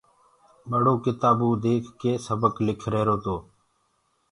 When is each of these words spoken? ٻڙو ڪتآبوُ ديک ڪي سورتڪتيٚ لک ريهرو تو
ٻڙو 0.69 0.93
ڪتآبوُ 1.03 1.49
ديک 1.63 1.83
ڪي 2.01 2.11
سورتڪتيٚ 2.25 2.65
لک 2.67 2.81
ريهرو 2.93 3.15
تو 3.23 3.35